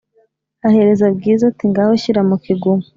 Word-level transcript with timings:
ahereza 0.67 1.05
bwiza 1.15 1.43
ati"ngaho 1.51 1.93
shyira 2.01 2.21
mu 2.29 2.35
kiguma 2.43 2.83